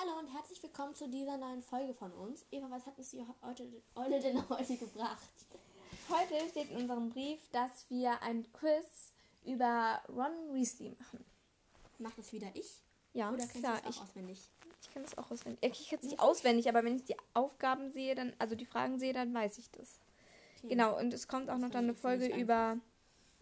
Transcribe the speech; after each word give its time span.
Hallo 0.00 0.16
und 0.16 0.32
herzlich 0.32 0.62
willkommen 0.62 0.94
zu 0.94 1.08
dieser 1.08 1.36
neuen 1.38 1.60
Folge 1.60 1.92
von 1.92 2.12
uns. 2.12 2.46
Eva, 2.52 2.70
was 2.70 2.86
hat 2.86 2.96
uns 2.98 3.10
die 3.10 3.24
heute, 3.42 3.66
Eule 3.96 4.20
denn 4.20 4.48
heute 4.48 4.76
gebracht? 4.76 5.18
Heute 6.08 6.48
steht 6.48 6.70
in 6.70 6.76
unserem 6.76 7.10
Brief, 7.10 7.40
dass 7.50 7.90
wir 7.90 8.22
ein 8.22 8.46
Quiz 8.52 9.12
über 9.44 10.00
Ron 10.08 10.54
Weasley 10.54 10.90
machen. 10.90 11.24
Macht 11.98 12.16
das 12.16 12.32
wieder 12.32 12.46
ich? 12.54 12.84
Ja, 13.12 13.30
Oder 13.30 13.38
kennst 13.38 13.54
klar, 13.56 13.78
du 13.78 13.86
das 13.86 13.96
ich, 13.96 14.00
auch 14.00 14.04
auswendig? 14.04 14.50
ich 14.80 14.94
kann 14.94 15.02
das 15.02 15.18
auch 15.18 15.30
auswendig. 15.32 15.58
Ich 15.62 15.88
kann 15.88 15.98
es 15.98 16.04
nicht 16.04 16.20
auswendig, 16.20 16.68
aber 16.68 16.84
wenn 16.84 16.94
ich 16.94 17.04
die 17.04 17.16
Aufgaben 17.34 17.90
sehe, 17.90 18.14
dann, 18.14 18.32
also 18.38 18.54
die 18.54 18.66
Fragen 18.66 19.00
sehe, 19.00 19.12
dann 19.12 19.34
weiß 19.34 19.58
ich 19.58 19.68
das. 19.72 19.98
Okay. 20.58 20.68
Genau, 20.68 20.96
und 20.96 21.12
es 21.12 21.26
kommt 21.26 21.50
auch 21.50 21.58
noch 21.58 21.70
dann 21.70 21.84
eine 21.84 21.94
Folge 21.94 22.28
über, 22.36 22.78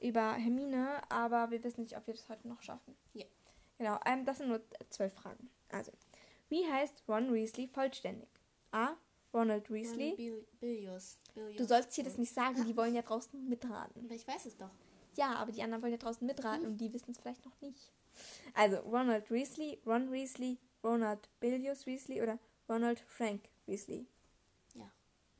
über 0.00 0.32
Hermine, 0.32 1.02
aber 1.10 1.50
wir 1.50 1.62
wissen 1.62 1.82
nicht, 1.82 1.98
ob 1.98 2.06
wir 2.06 2.14
das 2.14 2.30
heute 2.30 2.48
noch 2.48 2.62
schaffen. 2.62 2.96
Ja. 3.12 3.26
Genau, 3.76 4.00
ähm, 4.06 4.24
das 4.24 4.38
sind 4.38 4.48
nur 4.48 4.62
zwölf 4.88 5.12
Fragen. 5.12 5.50
Also, 5.70 5.92
wie 6.48 6.66
heißt 6.66 7.02
Ron 7.08 7.32
Weasley 7.32 7.68
vollständig? 7.68 8.28
A. 8.72 8.94
Ronald 9.32 9.70
Weasley. 9.70 10.14
Bil 10.16 10.46
Bilius. 10.60 11.18
Bilius. 11.34 11.56
Du 11.56 11.66
sollst 11.66 11.94
hier 11.94 12.04
das 12.04 12.18
nicht 12.18 12.32
sagen, 12.32 12.64
die 12.64 12.76
wollen 12.76 12.94
ja 12.94 13.02
draußen 13.02 13.48
mitraten. 13.48 14.04
Aber 14.04 14.14
ich 14.14 14.26
weiß 14.26 14.46
es 14.46 14.56
doch. 14.56 14.70
Ja, 15.16 15.34
aber 15.34 15.52
die 15.52 15.62
anderen 15.62 15.82
wollen 15.82 15.92
ja 15.92 15.98
draußen 15.98 16.26
mitraten 16.26 16.66
und 16.66 16.78
die 16.78 16.92
wissen 16.92 17.10
es 17.10 17.18
vielleicht 17.18 17.44
noch 17.44 17.60
nicht. 17.60 17.92
Also, 18.54 18.76
Ronald 18.78 19.30
Weasley, 19.30 19.78
Ron 19.86 20.10
Weasley, 20.10 20.58
Ronald 20.82 21.28
Bilius 21.40 21.86
Weasley 21.86 22.22
oder 22.22 22.38
Ronald 22.68 23.00
Frank 23.00 23.48
Weasley. 23.66 24.06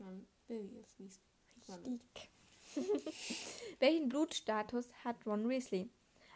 Ron 0.00 0.26
Bilius. 0.46 0.94
Weasley. 0.98 1.22
Ronald. 1.68 2.00
Welchen 3.80 4.08
Blutstatus 4.08 4.92
hat 5.04 5.26
Ron 5.26 5.48
Weasley? 5.48 5.90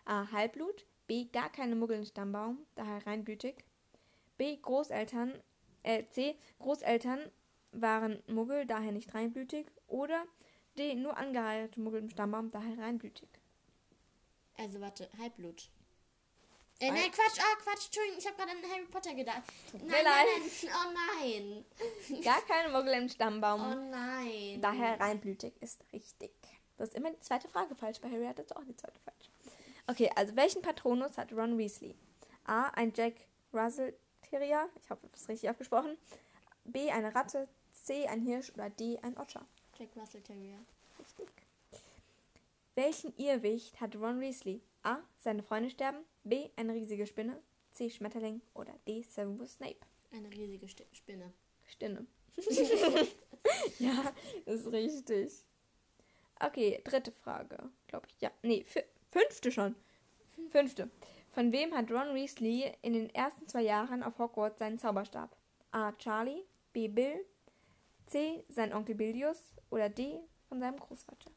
A. 0.05 0.30
Halbblut. 0.32 0.86
B. 1.06 1.27
Gar 1.27 1.50
keine 1.50 1.74
Muggel 1.74 1.98
im 1.98 2.05
Stammbaum, 2.05 2.66
daher 2.77 3.05
reinblütig. 3.06 3.64
B. 4.41 4.56
Großeltern. 4.56 5.38
Äh, 5.83 6.05
C. 6.08 6.34
Großeltern 6.60 7.30
waren 7.72 8.22
Muggel, 8.27 8.64
daher 8.64 8.91
nicht 8.91 9.14
reinblütig. 9.14 9.66
Oder 9.86 10.24
D. 10.78 10.94
Nur 10.94 11.19
angeheiratete 11.19 11.78
Muggel 11.78 12.00
im 12.00 12.08
Stammbaum, 12.08 12.50
daher 12.50 12.78
reinblütig. 12.78 13.28
Also 14.56 14.80
warte, 14.80 15.11
Halbblut. 15.18 15.68
Äh, 16.78 16.91
nein, 16.91 17.11
Quatsch, 17.12 17.38
ah, 17.38 17.56
Quatsch, 17.62 17.84
Entschuldigung, 17.84 18.18
ich 18.18 18.27
habe 18.27 18.36
gerade 18.36 18.52
an 18.52 18.70
Harry 18.70 18.86
Potter 18.86 19.14
gedacht. 19.14 19.42
Nein, 19.74 19.88
nein, 19.91 20.05
nein, 20.05 20.72
oh 20.72 20.94
nein. 21.20 22.22
Gar 22.24 22.41
keine 22.41 22.72
Muggel 22.72 22.94
im 22.94 23.11
Stammbaum. 23.11 23.61
Oh 23.61 23.91
nein. 23.91 24.58
Daher 24.62 24.98
reinblütig 24.98 25.52
ist 25.61 25.84
richtig. 25.92 26.33
Du 26.78 26.84
hast 26.84 26.94
immer 26.94 27.11
die 27.11 27.20
zweite 27.20 27.46
Frage 27.46 27.74
falsch. 27.74 28.00
Bei 28.00 28.08
Harry 28.08 28.24
hattest 28.24 28.52
du 28.52 28.56
auch 28.56 28.64
die 28.64 28.74
zweite 28.74 28.98
falsch. 29.00 29.28
Okay, 29.86 30.11
also 30.16 30.34
welchen 30.34 30.62
Patronus 30.62 31.18
hat 31.18 31.30
Ron 31.30 31.58
Weasley? 31.58 31.94
A. 32.44 32.68
Ein 32.68 32.94
Jack 32.96 33.16
Russell 33.52 33.94
Terrier. 34.31 34.69
Ich 34.83 34.91
hoffe, 34.91 35.09
das 35.12 35.28
richtig 35.28 35.50
ausgesprochen. 35.50 35.97
B. 36.64 36.91
Eine 36.91 37.14
Ratte. 37.14 37.48
C. 37.73 38.06
Ein 38.06 38.20
Hirsch. 38.23 38.50
Oder 38.55 38.70
D. 38.70 38.98
Ein 39.03 39.17
Otter. 39.19 39.45
Jack 39.78 39.89
Russell 39.97 40.23
Terrier. 40.23 40.59
Richtig. 40.98 41.28
Welchen 42.75 43.14
Irrwicht 43.17 43.81
hat 43.81 43.97
Ron 43.97 44.20
Weasley? 44.20 44.61
A. 44.83 44.98
Seine 45.19 45.42
Freunde 45.42 45.70
sterben. 45.70 45.98
B. 46.25 46.48
Eine 46.56 46.75
riesige 46.75 47.06
Spinne. 47.06 47.41
C. 47.73 47.91
Schmetterling. 47.91 48.41
Oder 48.55 48.75
D. 48.86 49.03
Severus 49.03 49.55
Snape. 49.55 49.77
Eine 50.12 50.31
riesige 50.31 50.67
Sti- 50.67 50.86
Spinne. 50.92 51.33
Stinne. 51.67 52.06
ja, 53.79 54.13
ist 54.46 54.67
richtig. 54.73 55.33
Okay, 56.40 56.80
dritte 56.85 57.13
Frage, 57.13 57.58
glaube 57.86 58.07
ich. 58.08 58.20
Ja, 58.20 58.30
nee, 58.42 58.64
fü- 58.73 58.85
fünfte 59.11 59.52
schon. 59.52 59.74
Fünfte. 60.51 60.90
Von 61.33 61.52
wem 61.52 61.74
hat 61.74 61.91
Ron 61.91 62.14
Weasley 62.14 62.73
in 62.83 62.92
den 62.92 63.11
ersten 63.14 63.46
zwei 63.46 63.63
Jahren 63.63 64.02
auf 64.02 64.18
Hogwarts 64.18 64.58
seinen 64.58 64.79
Zauberstab? 64.79 65.36
A. 65.70 65.92
Charlie, 65.92 66.45
B. 66.73 66.89
Bill, 66.89 67.24
C. 68.07 68.45
Sein 68.48 68.73
Onkel 68.73 68.96
Bilius 68.96 69.55
oder 69.70 69.89
D. 69.89 70.20
Von 70.48 70.58
seinem 70.58 70.80
Großvater? 70.80 71.30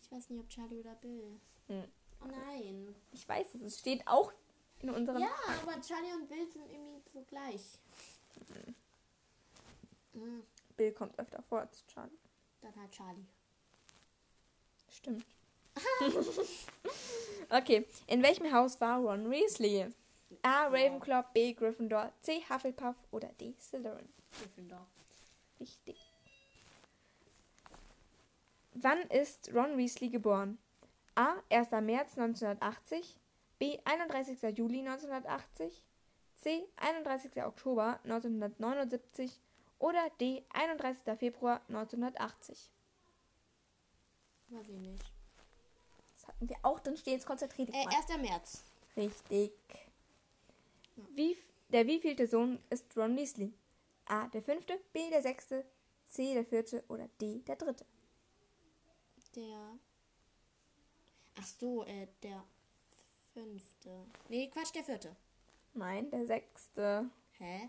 Ich 0.00 0.12
weiß 0.12 0.30
nicht, 0.30 0.40
ob 0.40 0.48
Charlie 0.48 0.78
oder 0.78 0.94
Bill. 0.94 1.40
Hm. 1.66 1.84
Oh 2.22 2.28
nein. 2.28 2.94
Ich 3.12 3.28
weiß 3.28 3.56
es, 3.56 3.62
es 3.62 3.78
steht 3.80 4.06
auch 4.06 4.32
in 4.78 4.90
unserem... 4.90 5.20
Ja, 5.20 5.34
aber 5.62 5.80
Charlie 5.80 6.12
und 6.12 6.28
Bill 6.28 6.46
sind 6.48 6.70
irgendwie 6.70 7.00
so 7.12 7.22
gleich. 7.22 7.80
Mhm. 10.12 10.44
Bill 10.76 10.92
kommt 10.92 11.18
öfter 11.18 11.42
vor 11.42 11.60
als 11.60 11.84
Charlie. 11.86 12.18
Dann 12.60 12.76
halt 12.76 12.92
Charlie. 12.92 13.26
Stimmt. 14.88 15.26
okay, 17.50 17.86
in 18.06 18.22
welchem 18.22 18.52
Haus 18.52 18.80
war 18.80 18.98
Ron 18.98 19.30
Weasley? 19.30 19.92
A. 20.42 20.66
Ravenclaw, 20.66 21.24
B. 21.32 21.52
Gryffindor, 21.52 22.12
C. 22.20 22.42
Hufflepuff 22.48 22.96
oder 23.10 23.28
D. 23.40 23.54
Slytherin. 23.58 24.08
Gryffindor. 24.32 24.86
Richtig. 25.60 26.12
Wann 28.74 29.00
ist 29.08 29.52
Ron 29.54 29.78
Weasley 29.78 30.08
geboren? 30.08 30.58
A. 31.14 31.36
1. 31.50 31.70
März 31.82 32.18
1980, 32.18 33.18
B. 33.58 33.78
31. 33.84 34.42
Juli 34.56 34.80
1980, 34.80 35.82
C. 36.36 36.68
31. 36.76 37.42
Oktober 37.42 37.98
1979 38.04 39.40
oder 39.78 40.10
D. 40.20 40.44
31. 40.52 41.18
Februar 41.18 41.62
1980. 41.68 42.70
Weiß 44.48 44.68
ich 44.68 44.78
nicht. 44.78 45.04
Hatten 46.26 46.48
wir 46.48 46.56
auch 46.62 46.80
stehen, 46.80 47.14
jetzt 47.14 47.26
konzentriert 47.26 47.70
Äh, 47.72 47.84
mal. 47.84 47.94
1. 47.94 48.08
März. 48.20 48.62
Richtig. 48.96 49.52
Wie, 51.14 51.36
der 51.68 51.86
wievielte 51.86 52.26
Sohn 52.26 52.58
ist 52.70 52.96
Ron 52.96 53.16
Weasley? 53.16 53.52
A. 54.06 54.28
Der 54.28 54.42
fünfte, 54.42 54.80
B. 54.92 55.10
Der 55.10 55.22
sechste, 55.22 55.64
C. 56.06 56.34
Der 56.34 56.44
vierte 56.44 56.84
oder 56.88 57.08
D. 57.20 57.40
Der 57.40 57.56
dritte. 57.56 57.84
Der. 59.34 59.78
Ach 61.38 61.46
so, 61.46 61.84
äh, 61.84 62.06
der 62.22 62.42
fünfte. 63.34 64.06
Nee, 64.30 64.48
Quatsch, 64.48 64.74
der 64.74 64.84
vierte. 64.84 65.14
Nein, 65.74 66.10
der 66.10 66.24
sechste. 66.26 67.10
Hä? 67.38 67.68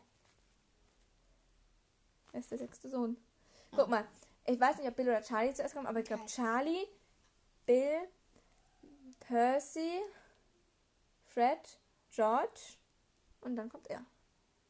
Er 2.32 2.40
ist 2.40 2.52
der 2.52 2.58
sechste 2.58 2.90
Sohn. 2.90 3.18
Guck 3.76 3.90
mal, 3.90 4.08
ich 4.46 4.58
weiß 4.58 4.78
nicht, 4.78 4.88
ob 4.88 4.96
Bill 4.96 5.10
oder 5.10 5.22
Charlie 5.22 5.54
zuerst 5.54 5.76
kommen, 5.76 5.88
aber 5.88 6.00
ich 6.00 6.06
glaube. 6.06 6.26
Charlie, 6.28 6.88
Bill, 7.66 8.08
Percy, 9.28 10.00
Fred, 11.26 11.80
George 12.10 12.78
und 13.42 13.56
dann 13.56 13.70
kommt 13.70 13.88
er. 13.88 14.06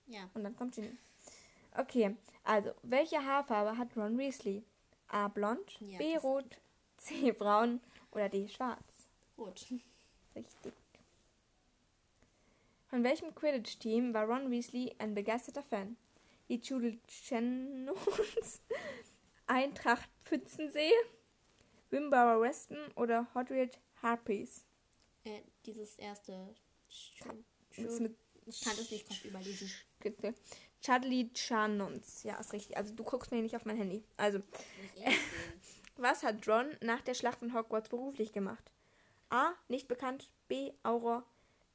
Ja. 0.08 0.30
Und 0.34 0.44
dann 0.44 0.56
kommt 0.56 0.74
Ginny. 0.76 0.98
Okay, 1.78 2.16
also, 2.44 2.74
welche 2.82 3.24
Haarfarbe 3.24 3.78
hat 3.78 3.96
Ron 3.96 4.18
Weasley? 4.18 4.64
A. 5.10 5.28
Blond, 5.28 5.80
Ja, 5.80 6.00
B. 6.00 6.18
Rot, 6.18 6.60
C. 6.98 7.32
Braun 7.32 7.80
oder 8.12 8.30
D. 8.30 8.48
Schwarz? 8.48 9.08
Gut. 9.36 9.68
Richtig. 10.36 10.74
Von 12.90 13.04
welchem 13.04 13.36
Quidditch-Team 13.36 14.14
war 14.14 14.26
Ron 14.26 14.50
Weasley 14.50 14.96
ein 14.98 15.14
begeisterter 15.14 15.62
Fan? 15.64 15.98
Die 16.50 16.60
Judel 16.60 16.98
Channons, 17.08 18.62
Eintracht 19.48 20.10
Pfützensee, 20.24 20.94
Wimborough 21.90 22.42
Wespen 22.42 22.92
oder 22.96 23.28
Hotfield 23.36 23.78
Harpies? 24.02 24.66
Äh, 25.24 25.42
dieses 25.66 25.98
erste. 25.98 26.56
Das 27.76 28.00
mit 28.00 28.18
Ich 28.46 28.62
kann 28.62 28.74
es 28.74 28.92
nicht 28.92 29.08
Kopf 29.08 29.26
überlesen. 29.26 29.70
Chudley 30.82 31.30
Chanons. 31.34 32.24
Ja, 32.24 32.40
ist 32.40 32.54
richtig. 32.54 32.78
Also 32.78 32.94
du 32.94 33.04
guckst 33.04 33.32
mir 33.32 33.42
nicht 33.42 33.56
auf 33.56 33.66
mein 33.66 33.78
Handy. 33.78 34.04
Also, 34.16 34.40
was 35.98 36.24
hat 36.24 36.48
Ron 36.48 36.76
nach 36.82 37.02
der 37.02 37.14
Schlacht 37.14 37.40
von 37.40 37.54
Hogwarts 37.54 37.90
beruflich 37.90 38.32
gemacht? 38.32 38.72
A. 39.30 39.52
Nicht 39.68 39.88
bekannt. 39.88 40.30
B. 40.48 40.72
Auror. 40.84 41.26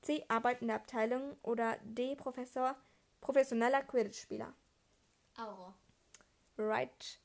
C. 0.00 0.24
Arbeit 0.28 0.62
in 0.62 0.68
der 0.68 0.76
Abteilung. 0.76 1.36
Oder 1.42 1.78
D. 1.82 2.16
Professor. 2.16 2.76
Professioneller 3.20 3.82
Quidditch-Spieler. 3.82 4.54
Aurora. 5.36 5.74
Right. 6.58 7.20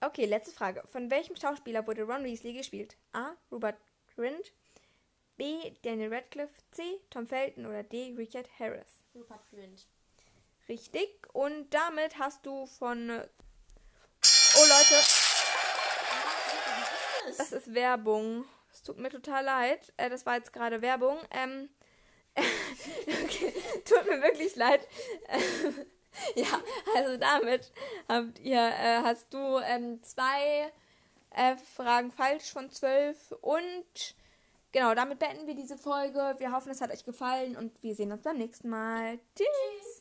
Okay, 0.00 0.26
letzte 0.26 0.52
Frage. 0.52 0.82
Von 0.88 1.10
welchem 1.10 1.36
Schauspieler 1.36 1.86
wurde 1.86 2.02
Ron 2.02 2.24
Weasley 2.24 2.52
gespielt? 2.52 2.96
A. 3.12 3.32
Robert 3.50 3.78
Grint. 4.16 4.52
B. 5.36 5.72
Daniel 5.82 6.12
Radcliffe. 6.12 6.54
C. 6.72 6.82
Tom 7.10 7.26
Felton. 7.26 7.66
Oder 7.66 7.82
D. 7.82 8.14
Richard 8.16 8.48
Harris. 8.58 9.04
Rupert 9.14 9.48
Grint. 9.50 9.86
Richtig. 10.68 11.08
Und 11.32 11.72
damit 11.72 12.18
hast 12.18 12.44
du 12.44 12.66
von. 12.66 13.10
äh, 13.10 13.28
Oh 14.58 14.62
Leute, 14.62 15.04
das 17.36 17.52
ist 17.52 17.74
Werbung. 17.74 18.46
Es 18.72 18.82
tut 18.82 18.98
mir 18.98 19.10
total 19.10 19.44
leid. 19.44 19.92
Äh, 19.98 20.08
das 20.08 20.24
war 20.24 20.36
jetzt 20.36 20.52
gerade 20.52 20.80
Werbung. 20.80 21.18
Ähm, 21.30 21.68
okay, 23.06 23.52
tut 23.84 24.06
mir 24.06 24.22
wirklich 24.22 24.56
leid. 24.56 24.86
Ja, 26.34 26.46
also 26.94 27.18
damit 27.18 27.70
habt 28.08 28.38
ihr, 28.38 28.56
äh, 28.58 29.02
hast 29.02 29.34
du 29.34 29.58
ähm, 29.58 30.02
zwei 30.02 30.72
äh, 31.36 31.56
Fragen 31.56 32.10
falsch 32.10 32.50
von 32.52 32.70
zwölf 32.70 33.32
und 33.40 34.14
genau, 34.72 34.94
damit 34.94 35.18
beenden 35.18 35.46
wir 35.46 35.54
diese 35.54 35.76
Folge. 35.76 36.34
Wir 36.38 36.52
hoffen, 36.52 36.70
es 36.70 36.80
hat 36.80 36.90
euch 36.90 37.04
gefallen 37.04 37.56
und 37.56 37.82
wir 37.82 37.94
sehen 37.94 38.12
uns 38.12 38.22
beim 38.22 38.38
nächsten 38.38 38.68
Mal. 38.68 39.18
Tschüss. 39.36 39.95